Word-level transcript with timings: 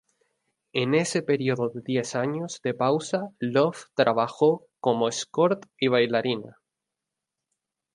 En 0.73 0.95
ese 0.95 1.21
período 1.21 1.69
de 1.69 1.81
diez 1.81 2.15
años 2.15 2.59
de 2.63 2.73
pausa, 2.73 3.29
Love 3.37 3.85
trabajó 3.93 4.65
como 4.79 5.07
escort 5.07 5.67
y 5.77 5.89
bailarina. 5.89 6.57